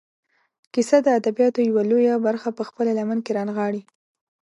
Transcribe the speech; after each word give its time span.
کیسه 0.73 0.97
د 1.01 1.07
ادبیاتو 1.19 1.59
یوه 1.69 1.83
لویه 1.91 2.15
برخه 2.27 2.49
په 2.57 2.63
خپله 2.69 2.91
لمن 2.99 3.19
کې 3.25 3.31
رانغاړي. 3.37 3.81